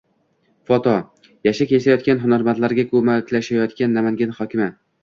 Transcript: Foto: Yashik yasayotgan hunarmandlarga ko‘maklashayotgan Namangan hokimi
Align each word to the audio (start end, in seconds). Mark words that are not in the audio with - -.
Foto: 0.69 0.93
Yashik 1.49 1.75
yasayotgan 1.75 2.25
hunarmandlarga 2.25 2.89
ko‘maklashayotgan 2.95 3.97
Namangan 4.01 4.39
hokimi 4.43 4.75